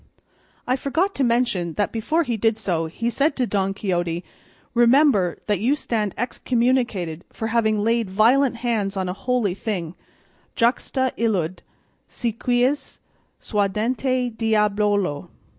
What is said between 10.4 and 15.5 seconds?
juxta illud, si quis, suadente diabolo."